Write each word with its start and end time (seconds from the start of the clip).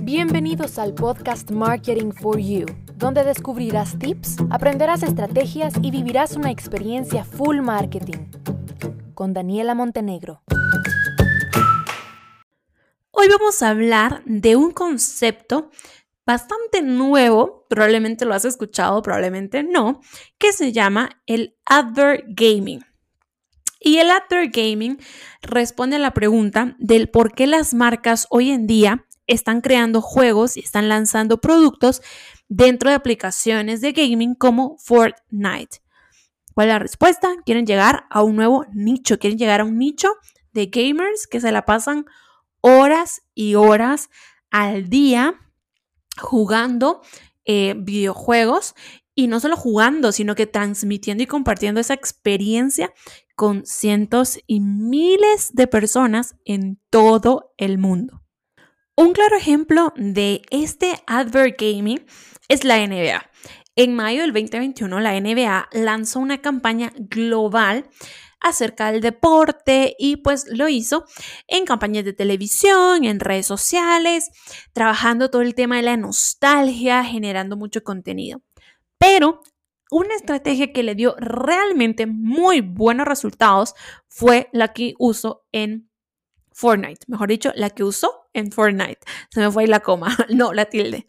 Bienvenidos 0.00 0.80
al 0.80 0.94
podcast 0.94 1.52
Marketing 1.52 2.10
for 2.10 2.40
You, 2.40 2.66
donde 2.96 3.22
descubrirás 3.22 3.96
tips, 3.96 4.38
aprenderás 4.50 5.04
estrategias 5.04 5.74
y 5.80 5.92
vivirás 5.92 6.34
una 6.34 6.50
experiencia 6.50 7.22
full 7.24 7.60
marketing. 7.60 8.30
Con 9.14 9.32
Daniela 9.32 9.76
Montenegro. 9.76 10.42
Hoy 13.12 13.28
vamos 13.28 13.62
a 13.62 13.68
hablar 13.68 14.22
de 14.26 14.56
un 14.56 14.72
concepto 14.72 15.70
bastante 16.26 16.82
nuevo, 16.82 17.66
probablemente 17.68 18.24
lo 18.24 18.34
has 18.34 18.44
escuchado, 18.44 19.02
probablemente 19.02 19.62
no, 19.62 20.00
que 20.36 20.52
se 20.52 20.72
llama 20.72 21.22
el 21.26 21.56
advert 21.64 22.24
gaming. 22.26 22.84
Y 23.78 23.98
el 23.98 24.10
advert 24.10 24.52
gaming 24.52 24.98
responde 25.42 25.96
a 25.96 26.00
la 26.00 26.12
pregunta 26.12 26.74
del 26.80 27.08
por 27.08 27.32
qué 27.34 27.46
las 27.46 27.72
marcas 27.72 28.26
hoy 28.28 28.50
en 28.50 28.66
día 28.66 29.06
están 29.26 29.60
creando 29.60 30.00
juegos 30.00 30.56
y 30.56 30.60
están 30.60 30.88
lanzando 30.88 31.40
productos 31.40 32.02
dentro 32.48 32.90
de 32.90 32.96
aplicaciones 32.96 33.80
de 33.80 33.92
gaming 33.92 34.34
como 34.34 34.76
Fortnite. 34.78 35.82
¿Cuál 36.54 36.68
es 36.68 36.72
la 36.74 36.78
respuesta? 36.78 37.36
Quieren 37.46 37.66
llegar 37.66 38.04
a 38.10 38.22
un 38.22 38.36
nuevo 38.36 38.66
nicho, 38.72 39.18
quieren 39.18 39.38
llegar 39.38 39.60
a 39.60 39.64
un 39.64 39.78
nicho 39.78 40.08
de 40.52 40.66
gamers 40.66 41.26
que 41.26 41.40
se 41.40 41.52
la 41.52 41.64
pasan 41.64 42.04
horas 42.60 43.22
y 43.34 43.54
horas 43.54 44.10
al 44.50 44.88
día 44.88 45.34
jugando 46.20 47.00
eh, 47.44 47.74
videojuegos 47.76 48.74
y 49.14 49.26
no 49.26 49.40
solo 49.40 49.56
jugando, 49.56 50.12
sino 50.12 50.34
que 50.34 50.46
transmitiendo 50.46 51.22
y 51.22 51.26
compartiendo 51.26 51.80
esa 51.80 51.94
experiencia 51.94 52.92
con 53.34 53.66
cientos 53.66 54.38
y 54.46 54.60
miles 54.60 55.50
de 55.54 55.66
personas 55.66 56.36
en 56.44 56.80
todo 56.90 57.54
el 57.56 57.78
mundo. 57.78 58.21
Un 58.94 59.14
claro 59.14 59.36
ejemplo 59.36 59.94
de 59.96 60.42
este 60.50 61.02
advert 61.06 61.58
gaming 61.58 62.04
es 62.48 62.62
la 62.62 62.86
NBA. 62.86 63.24
En 63.74 63.94
mayo 63.94 64.20
del 64.20 64.34
2021, 64.34 65.00
la 65.00 65.18
NBA 65.18 65.70
lanzó 65.72 66.20
una 66.20 66.42
campaña 66.42 66.92
global 66.96 67.88
acerca 68.38 68.92
del 68.92 69.00
deporte 69.00 69.96
y 69.98 70.16
pues 70.16 70.44
lo 70.50 70.68
hizo 70.68 71.06
en 71.46 71.64
campañas 71.64 72.04
de 72.04 72.12
televisión, 72.12 73.04
en 73.04 73.18
redes 73.18 73.46
sociales, 73.46 74.30
trabajando 74.74 75.30
todo 75.30 75.40
el 75.40 75.54
tema 75.54 75.76
de 75.76 75.82
la 75.82 75.96
nostalgia, 75.96 77.02
generando 77.02 77.56
mucho 77.56 77.82
contenido. 77.82 78.42
Pero 78.98 79.40
una 79.90 80.14
estrategia 80.16 80.70
que 80.74 80.82
le 80.82 80.94
dio 80.94 81.14
realmente 81.16 82.04
muy 82.06 82.60
buenos 82.60 83.06
resultados 83.06 83.74
fue 84.06 84.50
la 84.52 84.74
que 84.74 84.92
usó 84.98 85.46
en 85.50 85.88
Fortnite, 86.50 87.06
mejor 87.06 87.28
dicho, 87.28 87.52
la 87.54 87.70
que 87.70 87.84
usó 87.84 88.21
en 88.32 88.52
Fortnite. 88.52 89.00
Se 89.30 89.40
me 89.40 89.50
fue 89.50 89.64
ahí 89.64 89.68
la 89.68 89.80
coma, 89.80 90.16
no, 90.30 90.52
la 90.52 90.66
tilde. 90.66 91.06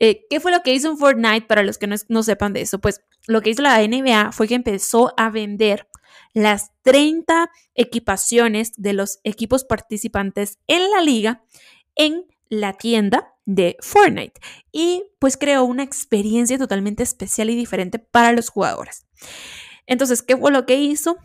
Eh, 0.00 0.26
¿Qué 0.28 0.40
fue 0.40 0.50
lo 0.50 0.62
que 0.62 0.74
hizo 0.74 0.90
en 0.90 0.98
Fortnite 0.98 1.46
para 1.46 1.62
los 1.62 1.78
que 1.78 1.86
no, 1.86 1.96
no, 2.08 2.22
sepan 2.22 2.52
de 2.52 2.62
eso? 2.62 2.80
Pues 2.80 3.02
lo 3.26 3.42
que 3.42 3.50
hizo 3.50 3.62
la 3.62 3.80
NBA 3.86 4.32
fue 4.32 4.48
que 4.48 4.54
empezó 4.54 5.14
a 5.16 5.30
vender 5.30 5.88
las 6.32 6.72
30 6.82 7.50
equipaciones 7.74 8.72
de 8.76 8.92
los 8.92 9.20
equipos 9.22 9.64
participantes 9.64 10.58
en 10.66 10.90
la 10.90 11.00
liga 11.00 11.44
en 11.94 12.26
la 12.48 12.72
tienda 12.72 13.34
de 13.46 13.76
Fortnite 13.80 14.40
y 14.72 15.04
pues 15.18 15.36
creó 15.36 15.64
una 15.64 15.82
experiencia 15.82 16.58
totalmente 16.58 17.02
especial 17.02 17.50
y 17.50 17.56
diferente 17.56 17.98
para 17.98 18.32
los 18.32 18.48
jugadores. 18.48 19.06
Entonces, 19.86 20.22
¿qué 20.22 20.36
fue 20.36 20.50
lo 20.50 20.66
que 20.66 20.76
hizo? 20.76 21.16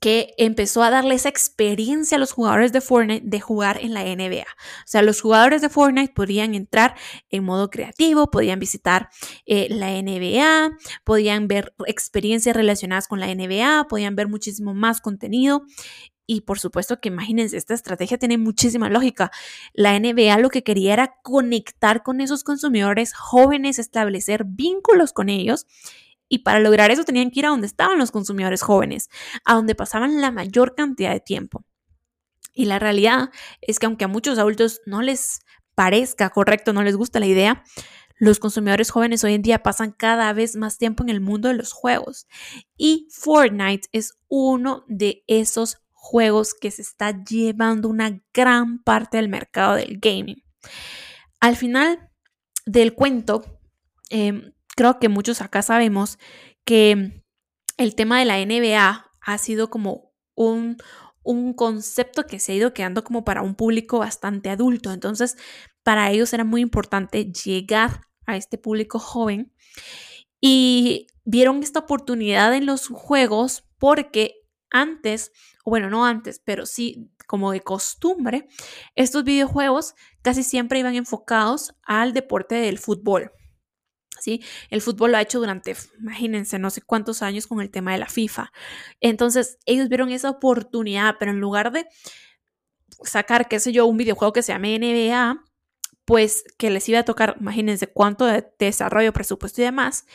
Que 0.00 0.34
empezó 0.36 0.82
a 0.82 0.90
darle 0.90 1.14
esa 1.14 1.28
experiencia 1.28 2.16
a 2.16 2.18
los 2.18 2.32
jugadores 2.32 2.72
de 2.72 2.80
Fortnite 2.80 3.26
de 3.26 3.40
jugar 3.40 3.78
en 3.80 3.94
la 3.94 4.02
NBA. 4.04 4.42
O 4.42 4.86
sea, 4.86 5.02
los 5.02 5.20
jugadores 5.20 5.62
de 5.62 5.68
Fortnite 5.68 6.12
podían 6.12 6.54
entrar 6.54 6.94
en 7.30 7.44
modo 7.44 7.70
creativo, 7.70 8.30
podían 8.30 8.58
visitar 8.58 9.08
eh, 9.46 9.68
la 9.70 9.90
NBA, 9.90 10.76
podían 11.04 11.48
ver 11.48 11.74
experiencias 11.86 12.54
relacionadas 12.54 13.08
con 13.08 13.20
la 13.20 13.34
NBA, 13.34 13.86
podían 13.88 14.14
ver 14.14 14.28
muchísimo 14.28 14.74
más 14.74 15.00
contenido. 15.00 15.64
Y 16.26 16.42
por 16.42 16.58
supuesto 16.58 17.00
que 17.00 17.08
imagínense, 17.08 17.56
esta 17.56 17.74
estrategia 17.74 18.18
tiene 18.18 18.38
muchísima 18.38 18.88
lógica. 18.88 19.30
La 19.74 19.98
NBA 19.98 20.38
lo 20.38 20.48
que 20.48 20.62
quería 20.62 20.94
era 20.94 21.16
conectar 21.22 22.02
con 22.02 22.20
esos 22.20 22.44
consumidores 22.44 23.14
jóvenes, 23.14 23.78
establecer 23.78 24.44
vínculos 24.46 25.12
con 25.12 25.28
ellos 25.28 25.66
y 26.28 26.38
para 26.38 26.60
lograr 26.60 26.90
eso 26.90 27.04
tenían 27.04 27.30
que 27.30 27.40
ir 27.40 27.46
a 27.46 27.50
donde 27.50 27.66
estaban 27.66 27.98
los 27.98 28.10
consumidores 28.10 28.62
jóvenes, 28.62 29.10
a 29.44 29.54
donde 29.54 29.74
pasaban 29.74 30.20
la 30.20 30.30
mayor 30.30 30.74
cantidad 30.74 31.12
de 31.12 31.20
tiempo. 31.20 31.64
Y 32.52 32.66
la 32.66 32.78
realidad 32.78 33.30
es 33.60 33.78
que 33.78 33.86
aunque 33.86 34.04
a 34.04 34.08
muchos 34.08 34.38
adultos 34.38 34.80
no 34.86 35.02
les 35.02 35.40
parezca 35.74 36.30
correcto, 36.30 36.72
no 36.72 36.82
les 36.82 36.96
gusta 36.96 37.20
la 37.20 37.26
idea, 37.26 37.64
los 38.16 38.38
consumidores 38.38 38.90
jóvenes 38.90 39.24
hoy 39.24 39.34
en 39.34 39.42
día 39.42 39.62
pasan 39.62 39.90
cada 39.90 40.32
vez 40.32 40.54
más 40.56 40.78
tiempo 40.78 41.02
en 41.02 41.08
el 41.08 41.20
mundo 41.20 41.48
de 41.48 41.54
los 41.54 41.72
juegos. 41.72 42.26
Y 42.76 43.08
Fortnite 43.10 43.88
es 43.92 44.14
uno 44.28 44.84
de 44.88 45.24
esos 45.26 45.78
juegos 45.92 46.54
que 46.54 46.70
se 46.70 46.82
está 46.82 47.24
llevando 47.24 47.88
una 47.88 48.22
gran 48.32 48.82
parte 48.82 49.16
del 49.16 49.28
mercado 49.28 49.74
del 49.74 49.98
gaming. 49.98 50.42
Al 51.40 51.56
final 51.56 52.10
del 52.66 52.94
cuento, 52.94 53.60
em, 54.10 54.53
creo 54.76 54.98
que 54.98 55.08
muchos 55.08 55.40
acá 55.40 55.62
sabemos 55.62 56.18
que 56.64 57.22
el 57.76 57.94
tema 57.94 58.18
de 58.18 58.24
la 58.24 58.38
NBA 58.38 59.10
ha 59.20 59.38
sido 59.38 59.70
como 59.70 60.12
un, 60.34 60.76
un 61.22 61.54
concepto 61.54 62.26
que 62.26 62.38
se 62.38 62.52
ha 62.52 62.56
ido 62.56 62.74
quedando 62.74 63.04
como 63.04 63.24
para 63.24 63.42
un 63.42 63.54
público 63.54 63.98
bastante 63.98 64.50
adulto. 64.50 64.92
Entonces, 64.92 65.36
para 65.82 66.10
ellos 66.10 66.32
era 66.32 66.44
muy 66.44 66.60
importante 66.60 67.32
llegar 67.32 68.02
a 68.26 68.36
este 68.36 68.58
público 68.58 68.98
joven 68.98 69.52
y 70.40 71.06
vieron 71.24 71.62
esta 71.62 71.80
oportunidad 71.80 72.54
en 72.54 72.66
los 72.66 72.88
juegos 72.88 73.64
porque 73.78 74.34
antes, 74.70 75.32
bueno, 75.64 75.88
no 75.88 76.04
antes, 76.04 76.40
pero 76.44 76.66
sí 76.66 77.10
como 77.26 77.52
de 77.52 77.60
costumbre, 77.60 78.48
estos 78.94 79.24
videojuegos 79.24 79.94
casi 80.22 80.42
siempre 80.42 80.78
iban 80.78 80.94
enfocados 80.94 81.74
al 81.82 82.12
deporte 82.12 82.56
del 82.56 82.78
fútbol. 82.78 83.32
El 84.70 84.80
fútbol 84.80 85.12
lo 85.12 85.18
ha 85.18 85.22
hecho 85.22 85.38
durante, 85.38 85.76
imagínense, 85.98 86.58
no 86.58 86.70
sé 86.70 86.82
cuántos 86.82 87.22
años 87.22 87.46
con 87.46 87.60
el 87.60 87.70
tema 87.70 87.92
de 87.92 87.98
la 87.98 88.08
FIFA. 88.08 88.52
Entonces, 89.00 89.58
ellos 89.66 89.88
vieron 89.88 90.10
esa 90.10 90.30
oportunidad, 90.30 91.16
pero 91.18 91.30
en 91.32 91.40
lugar 91.40 91.72
de 91.72 91.86
sacar, 93.02 93.48
qué 93.48 93.60
sé 93.60 93.72
yo, 93.72 93.86
un 93.86 93.96
videojuego 93.96 94.32
que 94.32 94.42
se 94.42 94.52
llame 94.52 94.78
NBA, 94.78 95.44
pues 96.04 96.44
que 96.58 96.70
les 96.70 96.88
iba 96.88 97.00
a 97.00 97.04
tocar, 97.04 97.36
imagínense 97.40 97.86
cuánto 97.86 98.26
de 98.26 98.46
desarrollo, 98.58 99.12
presupuesto 99.12 99.60
y 99.60 99.64
demás, 99.64 100.06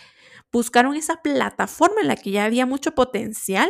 buscaron 0.52 0.96
esa 0.96 1.22
plataforma 1.22 2.02
en 2.02 2.08
la 2.08 2.16
que 2.16 2.32
ya 2.32 2.46
había 2.46 2.66
mucho 2.66 2.94
potencial 2.94 3.70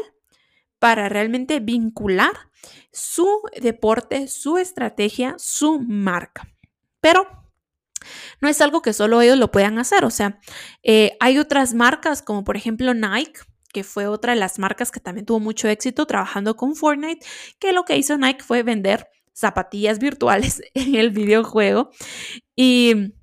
para 0.79 1.09
realmente 1.09 1.59
vincular 1.59 2.49
su 2.91 3.41
deporte, 3.61 4.27
su 4.27 4.57
estrategia, 4.57 5.35
su 5.37 5.79
marca. 5.79 6.47
Pero 7.01 7.38
no 8.41 8.49
es 8.49 8.61
algo 8.61 8.81
que 8.81 8.93
solo 8.93 9.21
ellos 9.21 9.37
lo 9.37 9.51
puedan 9.51 9.79
hacer, 9.79 10.05
o 10.05 10.09
sea, 10.09 10.39
eh, 10.83 11.17
hay 11.19 11.37
otras 11.37 11.73
marcas 11.73 12.21
como 12.21 12.43
por 12.43 12.57
ejemplo 12.57 12.93
Nike, 12.93 13.39
que 13.73 13.83
fue 13.83 14.07
otra 14.07 14.33
de 14.33 14.39
las 14.39 14.59
marcas 14.59 14.91
que 14.91 14.99
también 14.99 15.25
tuvo 15.25 15.39
mucho 15.39 15.67
éxito 15.67 16.05
trabajando 16.05 16.55
con 16.55 16.75
Fortnite, 16.75 17.25
que 17.59 17.71
lo 17.71 17.85
que 17.85 17.97
hizo 17.97 18.17
Nike 18.17 18.43
fue 18.43 18.63
vender 18.63 19.07
zapatillas 19.33 19.99
virtuales 19.99 20.61
en 20.73 20.95
el 20.95 21.11
videojuego 21.11 21.91
y 22.55 23.13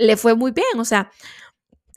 le 0.00 0.16
fue 0.16 0.34
muy 0.34 0.52
bien, 0.52 0.78
o 0.78 0.84
sea, 0.84 1.10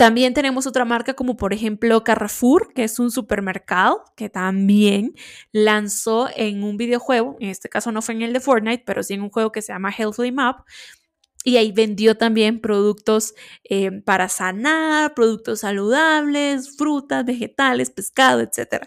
también 0.02 0.34
tenemos 0.34 0.66
otra 0.66 0.84
marca 0.84 1.14
como 1.14 1.38
por 1.38 1.54
ejemplo 1.54 2.04
Carrefour, 2.04 2.74
que 2.74 2.84
es 2.84 2.98
un 2.98 3.12
supermercado 3.12 4.04
que 4.16 4.30
también 4.30 5.14
lanzó 5.52 6.28
en 6.36 6.64
un 6.64 6.76
videojuego, 6.76 7.38
en 7.40 7.50
este 7.50 7.70
caso 7.70 7.92
no 7.92 8.02
fue 8.02 8.16
en 8.16 8.24
el 8.24 8.34
de 8.34 8.40
Fortnite, 8.40 8.84
pero 8.84 9.04
sí 9.04 9.14
en 9.14 9.22
un 9.22 9.30
juego 9.30 9.52
que 9.52 9.62
se 9.62 9.74
llama 9.74 9.92
Healthy 9.96 10.32
Map, 10.32 10.62
y 11.44 11.58
ahí 11.58 11.72
vendió 11.72 12.18
también 12.18 12.60
productos 12.62 13.34
eh, 13.64 13.92
para 13.92 14.30
sanar, 14.30 15.14
productos 15.14 15.62
saludables, 15.62 16.78
frutas, 16.78 17.26
vegetales, 17.26 17.90
pescado, 17.90 18.42
etc. 18.42 18.86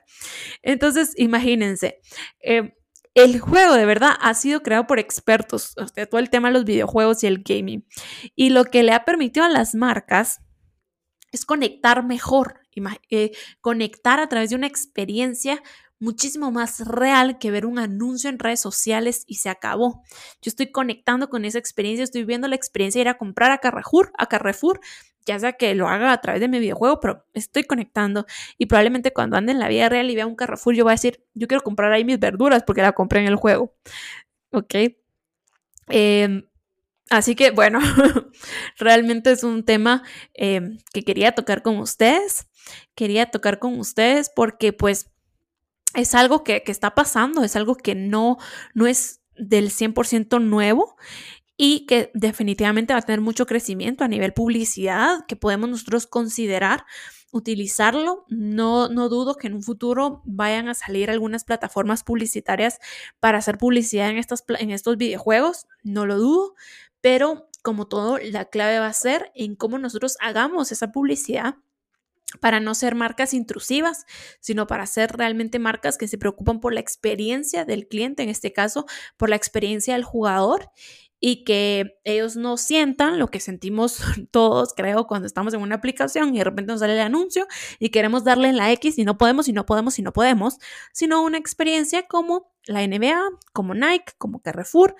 Entonces, 0.62 1.14
imagínense, 1.16 2.00
eh, 2.40 2.74
el 3.14 3.40
juego 3.40 3.74
de 3.74 3.86
verdad 3.86 4.12
ha 4.20 4.34
sido 4.34 4.62
creado 4.62 4.86
por 4.86 4.98
expertos, 4.98 5.74
todo 6.10 6.20
el 6.20 6.30
tema 6.30 6.48
de 6.48 6.54
los 6.54 6.64
videojuegos 6.64 7.22
y 7.22 7.28
el 7.28 7.42
gaming. 7.44 7.86
Y 8.34 8.50
lo 8.50 8.64
que 8.64 8.82
le 8.82 8.92
ha 8.92 9.04
permitido 9.04 9.46
a 9.46 9.48
las 9.48 9.74
marcas 9.74 10.40
es 11.30 11.44
conectar 11.44 12.04
mejor, 12.04 12.60
eh, 13.10 13.32
conectar 13.60 14.20
a 14.20 14.28
través 14.28 14.50
de 14.50 14.56
una 14.56 14.66
experiencia 14.66 15.62
muchísimo 15.98 16.50
más 16.50 16.80
real 16.86 17.38
que 17.38 17.50
ver 17.50 17.66
un 17.66 17.78
anuncio 17.78 18.28
en 18.30 18.38
redes 18.38 18.60
sociales 18.60 19.24
y 19.26 19.36
se 19.36 19.48
acabó. 19.48 20.02
Yo 20.42 20.48
estoy 20.48 20.70
conectando 20.70 21.28
con 21.30 21.44
esa 21.44 21.58
experiencia, 21.58 22.04
estoy 22.04 22.24
viendo 22.24 22.48
la 22.48 22.56
experiencia 22.56 22.98
de 22.98 23.02
ir 23.02 23.08
a 23.08 23.18
comprar 23.18 23.50
a 23.50 23.58
Carrefour, 23.58 24.12
a 24.18 24.26
Carrefour, 24.26 24.80
ya 25.26 25.38
sea 25.38 25.54
que 25.54 25.74
lo 25.74 25.88
haga 25.88 26.12
a 26.12 26.20
través 26.20 26.40
de 26.40 26.48
mi 26.48 26.58
videojuego, 26.58 27.00
pero 27.00 27.24
estoy 27.32 27.64
conectando 27.64 28.26
y 28.58 28.66
probablemente 28.66 29.12
cuando 29.12 29.36
ande 29.36 29.52
en 29.52 29.58
la 29.58 29.68
vida 29.68 29.88
real 29.88 30.10
y 30.10 30.14
vea 30.14 30.26
un 30.26 30.36
Carrefour, 30.36 30.74
yo 30.74 30.84
voy 30.84 30.90
a 30.90 30.94
decir, 30.94 31.24
yo 31.34 31.48
quiero 31.48 31.62
comprar 31.62 31.92
ahí 31.92 32.04
mis 32.04 32.18
verduras 32.18 32.62
porque 32.66 32.82
la 32.82 32.92
compré 32.92 33.20
en 33.20 33.26
el 33.26 33.36
juego. 33.36 33.74
¿Ok? 34.52 34.74
Em, 35.88 36.46
así 37.10 37.34
que 37.34 37.50
bueno, 37.50 37.80
realmente 38.78 39.32
es 39.32 39.44
un 39.44 39.64
tema 39.64 40.02
em, 40.34 40.78
que 40.92 41.02
quería 41.02 41.32
tocar 41.32 41.62
con 41.62 41.78
ustedes. 41.78 42.46
Quería 42.94 43.30
tocar 43.30 43.58
con 43.58 43.78
ustedes 43.78 44.30
porque 44.34 44.72
pues 44.72 45.10
es 45.94 46.14
algo 46.14 46.44
que, 46.44 46.62
que 46.62 46.72
está 46.72 46.94
pasando, 46.94 47.44
es 47.44 47.56
algo 47.56 47.76
que 47.76 47.94
no, 47.94 48.38
no 48.74 48.86
es 48.86 49.20
del 49.36 49.70
100% 49.70 50.40
nuevo 50.42 50.96
y 51.56 51.86
que 51.86 52.10
definitivamente 52.14 52.92
va 52.92 52.98
a 52.98 53.02
tener 53.02 53.20
mucho 53.20 53.46
crecimiento 53.46 54.04
a 54.04 54.08
nivel 54.08 54.32
publicidad, 54.32 55.24
que 55.26 55.36
podemos 55.36 55.68
nosotros 55.68 56.06
considerar 56.06 56.84
utilizarlo. 57.30 58.24
No, 58.28 58.88
no 58.88 59.08
dudo 59.08 59.36
que 59.36 59.48
en 59.48 59.54
un 59.54 59.62
futuro 59.62 60.22
vayan 60.24 60.68
a 60.68 60.74
salir 60.74 61.10
algunas 61.10 61.44
plataformas 61.44 62.04
publicitarias 62.04 62.78
para 63.20 63.38
hacer 63.38 63.58
publicidad 63.58 64.10
en, 64.10 64.18
estas, 64.18 64.44
en 64.58 64.70
estos 64.70 64.96
videojuegos, 64.96 65.66
no 65.82 66.06
lo 66.06 66.18
dudo, 66.18 66.54
pero 67.00 67.48
como 67.62 67.86
todo, 67.86 68.18
la 68.18 68.44
clave 68.46 68.78
va 68.78 68.88
a 68.88 68.92
ser 68.92 69.30
en 69.34 69.56
cómo 69.56 69.78
nosotros 69.78 70.16
hagamos 70.20 70.70
esa 70.70 70.92
publicidad 70.92 71.56
para 72.40 72.60
no 72.60 72.74
ser 72.74 72.94
marcas 72.94 73.34
intrusivas, 73.34 74.06
sino 74.40 74.66
para 74.66 74.86
ser 74.86 75.16
realmente 75.16 75.58
marcas 75.58 75.98
que 75.98 76.08
se 76.08 76.18
preocupan 76.18 76.60
por 76.60 76.72
la 76.72 76.80
experiencia 76.80 77.64
del 77.64 77.88
cliente, 77.88 78.22
en 78.22 78.28
este 78.28 78.52
caso, 78.52 78.86
por 79.16 79.30
la 79.30 79.36
experiencia 79.36 79.94
del 79.94 80.04
jugador 80.04 80.70
y 81.26 81.42
que 81.44 81.98
ellos 82.04 82.36
no 82.36 82.58
sientan 82.58 83.18
lo 83.18 83.28
que 83.28 83.40
sentimos 83.40 83.98
todos, 84.30 84.74
creo, 84.74 85.06
cuando 85.06 85.26
estamos 85.26 85.54
en 85.54 85.62
una 85.62 85.76
aplicación 85.76 86.34
y 86.34 86.38
de 86.38 86.44
repente 86.44 86.72
nos 86.72 86.80
sale 86.80 86.92
el 86.92 87.00
anuncio 87.00 87.46
y 87.78 87.88
queremos 87.88 88.24
darle 88.24 88.48
en 88.48 88.58
la 88.58 88.70
X 88.72 88.98
y 88.98 89.04
no 89.04 89.16
podemos 89.16 89.48
y 89.48 89.54
no 89.54 89.64
podemos 89.64 89.98
y 89.98 90.02
no 90.02 90.12
podemos, 90.12 90.58
sino 90.92 91.22
una 91.22 91.38
experiencia 91.38 92.06
como 92.06 92.52
la 92.66 92.86
NBA, 92.86 93.22
como 93.54 93.74
Nike, 93.74 94.12
como 94.18 94.40
Carrefour, 94.40 94.96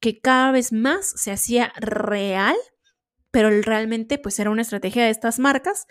que 0.00 0.20
cada 0.20 0.52
vez 0.52 0.70
más 0.70 1.06
se 1.16 1.32
hacía 1.32 1.72
real, 1.76 2.56
pero 3.30 3.48
realmente 3.62 4.18
pues 4.18 4.38
era 4.38 4.50
una 4.50 4.60
estrategia 4.60 5.04
de 5.04 5.10
estas 5.10 5.38
marcas 5.38 5.86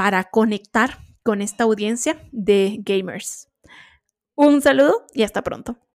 para 0.00 0.24
conectar 0.24 0.96
con 1.22 1.42
esta 1.42 1.64
audiencia 1.64 2.16
de 2.32 2.78
gamers. 2.80 3.50
Un 4.34 4.62
saludo 4.62 5.04
y 5.12 5.24
hasta 5.24 5.42
pronto. 5.42 5.76